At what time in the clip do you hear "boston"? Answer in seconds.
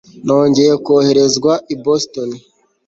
1.83-2.29